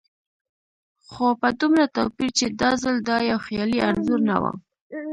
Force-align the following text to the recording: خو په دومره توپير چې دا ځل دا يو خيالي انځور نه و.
خو 1.09 1.25
په 1.41 1.49
دومره 1.59 1.85
توپير 1.95 2.31
چې 2.39 2.45
دا 2.61 2.71
ځل 2.83 2.95
دا 3.09 3.17
يو 3.29 3.39
خيالي 3.45 3.79
انځور 3.89 4.19
نه 4.29 4.35
و. 4.41 4.43